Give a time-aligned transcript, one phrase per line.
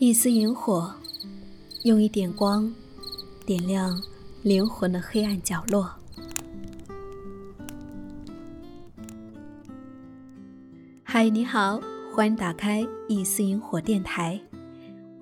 [0.00, 0.94] 一丝萤火，
[1.82, 2.72] 用一点光，
[3.44, 4.00] 点亮
[4.42, 5.90] 灵魂的黑暗角落。
[11.02, 11.78] 嗨，你好，
[12.14, 14.40] 欢迎打开一丝萤火电台，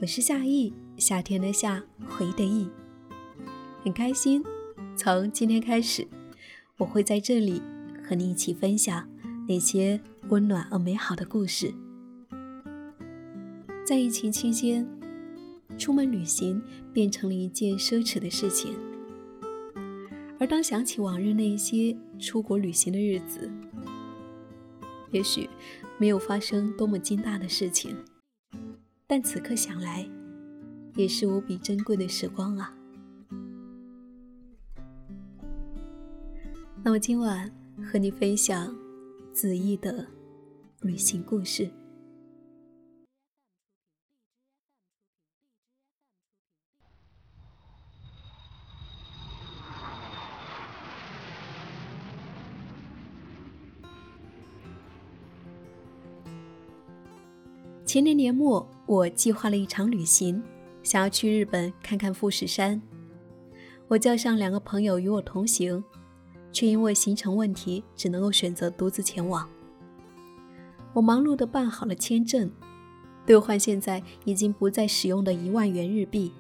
[0.01, 2.69] 我是夏意，夏天的夏，回的意，
[3.83, 4.45] 很开心。
[4.97, 6.07] 从今天开始，
[6.77, 7.61] 我会在这里
[8.09, 9.09] 和你一起分享
[9.49, 11.75] 那些温暖而美好的故事。
[13.89, 14.87] 在疫情期间，
[15.79, 18.77] 出门旅行变成了一件奢侈的事情。
[20.39, 23.51] 而当想起往日那些出国旅行的日子，
[25.11, 25.49] 也许
[25.97, 27.97] 没有发生多么惊大的事情，
[29.07, 30.07] 但此刻想来，
[30.95, 32.77] 也是无比珍贵的时光啊。
[36.85, 37.51] 那么今晚
[37.83, 38.77] 和你分享
[39.33, 40.07] 子毅的
[40.83, 41.71] 旅行故事。
[57.89, 60.43] 前年年末，我计划了一场旅行，
[60.83, 62.79] 想要去日本看看富士山。
[63.87, 65.83] 我叫上两个朋友与我同行，
[66.53, 69.49] 却因为行程问题，只能够选择独自前往。
[70.93, 72.51] 我忙碌地办好了签证，
[73.25, 76.31] 兑换现在已经不再使用的一万元日币，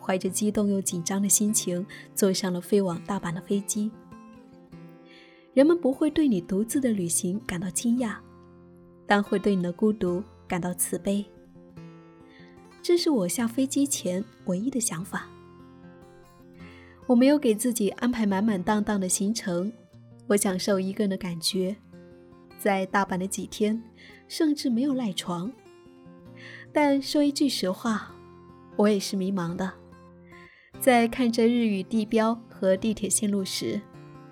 [0.00, 3.88] 怀着激动又紧张的心情，坐上了飞往大阪的飞机。
[5.54, 8.16] 人们不会对你独自的旅行感到惊讶，
[9.06, 10.20] 但会对你的孤独。
[10.52, 11.24] 感到慈悲，
[12.82, 15.26] 这是我下飞机前唯一的想法。
[17.06, 19.72] 我没有给自己安排满满当当的行程，
[20.26, 21.74] 我享受一个人的感觉。
[22.58, 23.82] 在大阪的几天，
[24.28, 25.50] 甚至没有赖床。
[26.70, 28.14] 但说一句实话，
[28.76, 29.72] 我也是迷茫的。
[30.78, 33.80] 在看着日语地标和地铁线路时，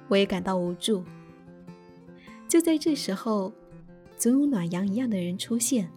[0.08, 1.02] 我也感到无助。
[2.46, 3.50] 就在这时候，
[4.18, 5.90] 总有暖阳一样的人出现。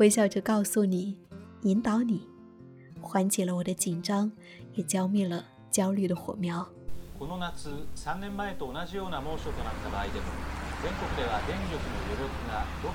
[0.00, 1.16] 微笑着告诉你，
[1.62, 2.28] 引导你，
[3.00, 4.30] 缓解了我的紧张，
[4.74, 6.68] 也浇灭了焦虑的火苗。
[7.18, 10.26] この夏、3年前と同じような猛暑となった場合でも、
[10.82, 12.92] 全国では電力の余力が6.3%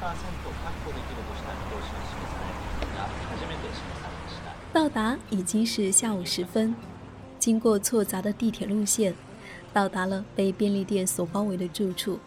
[0.00, 4.56] 確保できるとした見通しが示され、が初めて示されました。
[4.72, 6.74] 到达已经是下午时分，
[7.38, 9.14] 经过错杂的地铁路线，
[9.74, 12.18] 到达了被便利店所包围的住处。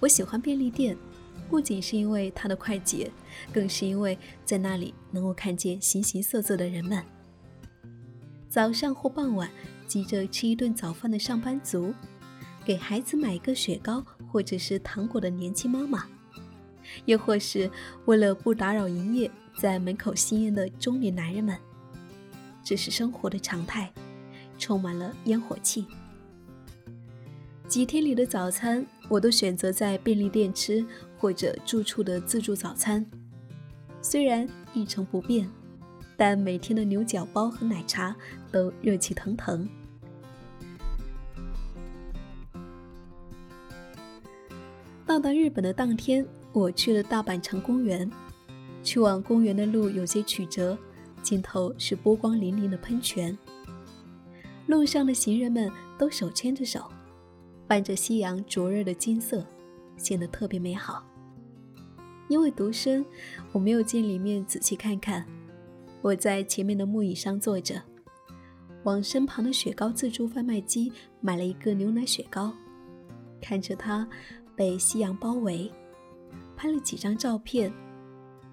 [0.00, 0.96] 我喜欢便利店。
[1.49, 3.11] 不仅是因为它的快捷，
[3.53, 7.03] 更是因为在那里能够看见形形色色的人们。
[8.49, 9.49] 早上或傍晚
[9.87, 11.93] 急着吃一顿早饭的上班族，
[12.65, 16.05] 给孩子买一个雪糕或者是糖果的年轻妈妈，
[17.05, 17.69] 又或是
[18.05, 21.57] 为了不打扰营业在门口吸烟的中年男人们，
[22.63, 23.91] 这是生活的常态，
[24.57, 25.85] 充满了烟火气。
[27.77, 30.83] 几天里的早餐，我都选择在便利店吃。
[31.15, 33.05] 或者住处的自助早餐，
[34.01, 35.47] 虽然一成不变，
[36.15, 38.15] 但每天的牛角包和奶茶
[38.51, 39.69] 都热气腾腾。
[45.05, 48.09] 到达日本的当天，我去了大阪城公园。
[48.81, 50.75] 去往公园的路有些曲折，
[51.21, 53.37] 尽头是波光粼粼的喷泉。
[54.65, 56.89] 路上的行人们都手牵着手，
[57.67, 59.45] 伴着夕阳灼热的金色。
[59.97, 61.03] 显得特别美好。
[62.27, 63.03] 因为独身，
[63.51, 65.25] 我没有进里面仔细看看。
[66.03, 67.81] 我在前面的木椅上坐着，
[68.83, 72.53] 往身旁的雪糕自助贩卖机买了一个牛奶雪糕，
[73.41, 74.07] 看着它
[74.55, 75.71] 被夕阳包围，
[76.55, 77.73] 拍了几张照片。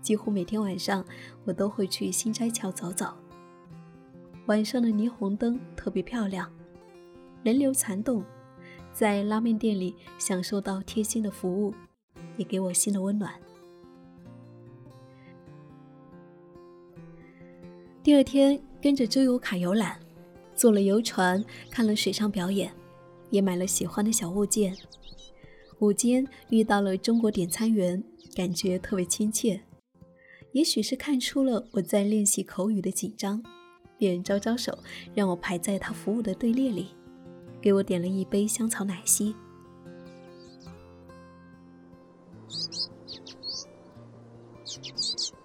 [0.01, 1.05] 几乎每天晚上，
[1.45, 3.13] 我都会去新斋桥走走。
[4.47, 6.51] 晚上的霓虹灯特别漂亮，
[7.43, 8.25] 人流攒动。
[8.95, 11.75] 在拉面店里享受到贴心的服务，
[12.37, 13.35] 也给我心的温暖。
[18.05, 19.99] 第二天跟着周游卡游览，
[20.55, 22.73] 坐了游船，看了水上表演，
[23.31, 24.77] 也买了喜欢的小物件。
[25.81, 28.01] 午间遇到了中国点餐员，
[28.37, 29.61] 感觉特别亲切。
[30.53, 33.43] 也许是看出了我在练习口语的紧张，
[33.99, 34.79] 便招招手，
[35.17, 36.91] 让我排在他服务的队列里。
[37.65, 39.35] 给我点了一杯香草奶昔。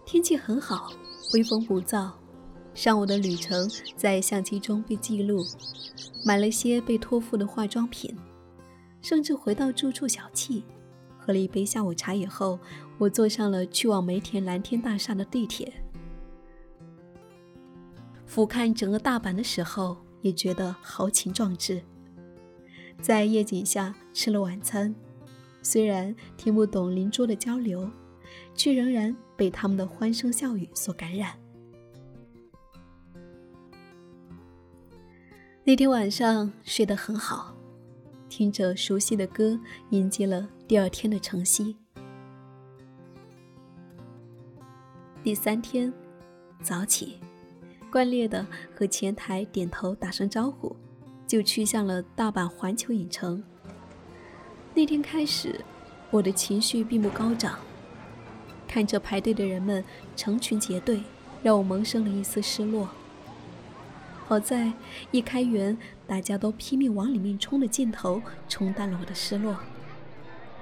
[0.05, 0.91] 天气很好，
[1.33, 2.11] 微风不燥。
[2.73, 5.45] 上午的旅程在相机中被记录，
[6.25, 8.13] 买了些被托付的化妆品，
[9.01, 10.61] 甚至回到住处小憩，
[11.17, 12.59] 喝了一杯下午茶以后，
[12.97, 15.71] 我坐上了去往梅田蓝天大厦的地铁。
[18.25, 21.81] 俯瞰整个大阪的时候，也觉得豪情壮志。
[23.01, 24.93] 在夜景下吃了晚餐，
[25.61, 27.89] 虽然听不懂邻桌的交流，
[28.53, 31.37] 却仍然被他们的欢声笑语所感染。
[35.63, 37.55] 那天晚上睡得很好，
[38.27, 39.59] 听着熟悉的歌，
[39.91, 41.75] 迎接了第二天的晨曦。
[45.21, 45.93] 第三天
[46.61, 47.19] 早起，
[47.91, 50.75] 惯例的和前台点头打声招呼，
[51.29, 53.43] 就去向了大阪环球影城。
[54.73, 55.63] 那天开始，
[56.09, 57.59] 我的情绪并不高涨，
[58.67, 59.85] 看着排队的人们
[60.15, 61.03] 成群结队，
[61.43, 62.89] 让我萌生了一丝失落。
[64.25, 64.73] 好在
[65.11, 65.77] 一开园，
[66.07, 69.55] 大家都拼命往里面冲的劲头冲淡了我的失落。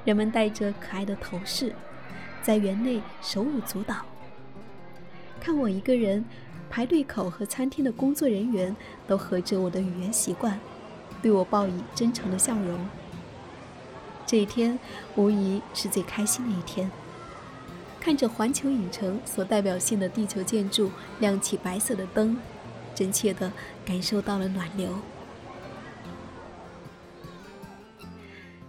[0.03, 1.73] 人们戴着可爱的头饰，
[2.43, 4.05] 在园内手舞足蹈。
[5.39, 6.25] 看我一个人，
[6.69, 8.75] 排队口和餐厅的工作人员
[9.07, 10.59] 都合着我的语言习惯，
[11.21, 12.79] 对我报以真诚的笑容。
[14.25, 14.77] 这一天
[15.15, 16.89] 无疑是最开心的一天。
[17.99, 22.37] 看着环球影城所代表性的地球建筑亮起白色的灯。
[22.95, 23.51] 真切地
[23.85, 24.89] 感受到了暖流。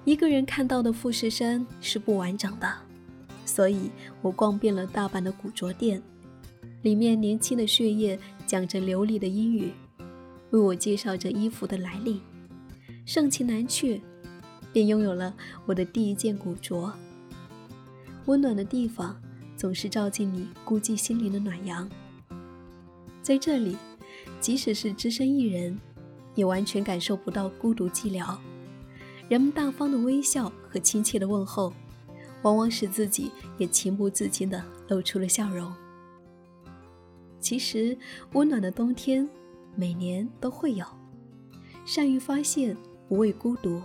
[0.05, 2.71] 一个人看到的富士山是不完整的，
[3.47, 3.91] 所以
[4.21, 6.03] 我逛遍了大阪的古着店，
[6.83, 9.73] 里面年轻的血液讲着流利的英语，
[10.51, 12.21] 为我介绍着衣服的来历。
[13.05, 14.01] 盛情难却，
[14.73, 15.35] 便拥有了
[15.67, 16.93] 我的第一件古着。
[18.27, 19.21] 温暖的地方
[19.57, 21.89] 总是照进你孤寂心灵的暖阳，
[23.23, 23.77] 在这里。
[24.41, 25.77] 即使是只身一人，
[26.35, 28.37] 也完全感受不到孤独寂寥。
[29.29, 31.73] 人们大方的微笑和亲切的问候，
[32.43, 35.73] 往往使自己也情不自禁地露出了笑容。
[37.41, 37.97] 其实，
[38.33, 39.29] 温暖的冬天
[39.75, 40.85] 每年都会有。
[41.85, 42.77] 善于发现，
[43.09, 43.81] 不畏孤独，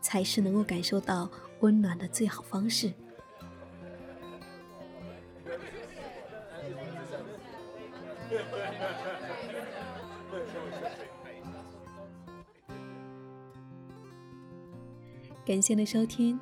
[0.00, 1.30] 才是能够感受到
[1.60, 2.92] 温暖的最好方式。
[15.46, 16.40] 感谢您的收听，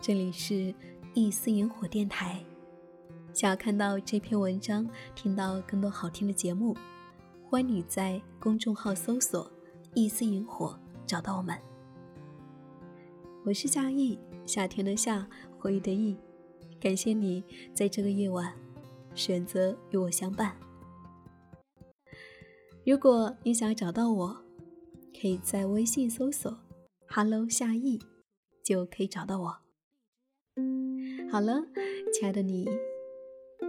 [0.00, 0.74] 这里是
[1.14, 2.42] 一丝萤火电台。
[3.38, 6.76] 想要看到这篇文章，听到更多好听的节目，
[7.44, 9.48] 欢迎你在公众号搜索
[9.94, 10.76] “一丝萤火”
[11.06, 11.56] 找到我们。
[13.44, 15.24] 我是夏意，夏天的夏，
[15.56, 16.16] 回忆的忆。
[16.80, 18.52] 感谢你在这个夜晚
[19.14, 20.56] 选择与我相伴。
[22.84, 24.36] 如果你想要找到我，
[25.12, 26.58] 可以在微信搜索
[27.06, 28.00] “hello 夏意”。
[28.66, 29.58] 就可以找到我。
[31.30, 31.62] 好了，
[32.12, 32.68] 亲爱的你，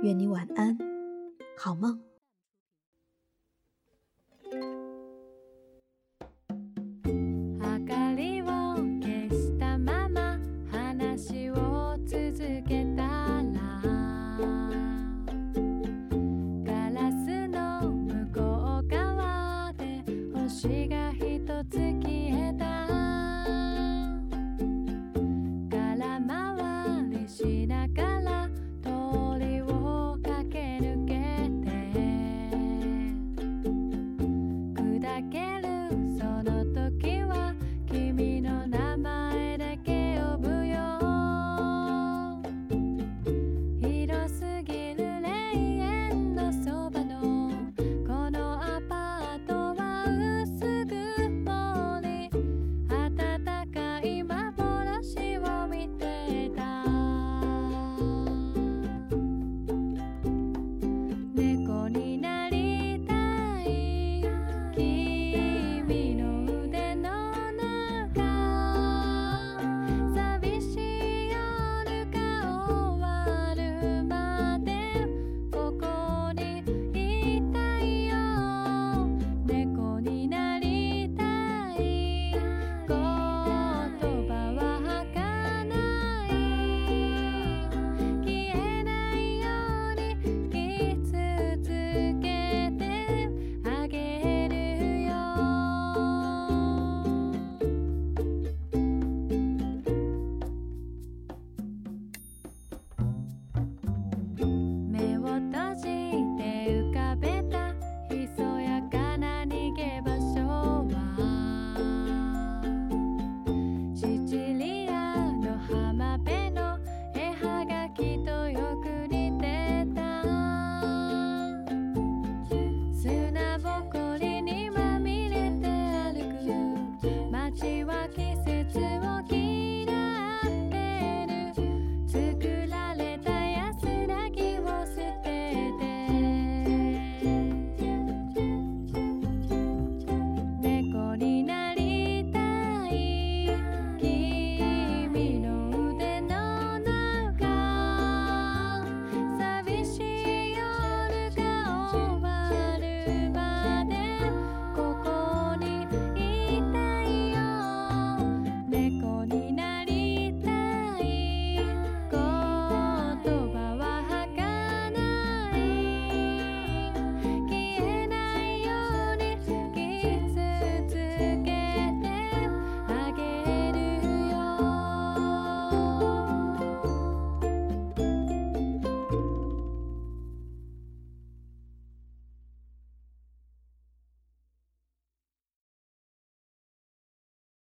[0.01, 0.77] 愿你晚安，
[1.57, 2.08] 好梦。